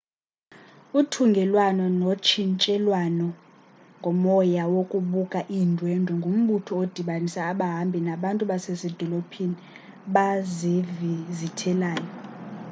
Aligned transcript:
uthungelwano 0.99 1.83
lotshintshiselwano 2.01 3.27
ngomoya 3.99 4.63
wokubuka 4.73 5.39
iindwendwe 5.55 6.13
ngumbutho 6.19 6.73
odibanisa 6.83 7.39
abahambi 7.51 7.99
nabantu 8.07 8.43
basezidolophini 8.51 9.55
bazivizithelayo 10.13 12.11